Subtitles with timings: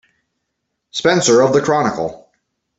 [0.89, 2.31] Spencer of the Chronicle.